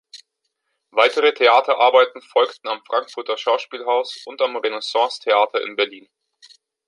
[0.89, 6.07] Weitere Theaterarbeiten folgten am Frankfurter Schauspielhaus und am Renaissance-Theater in Berlin.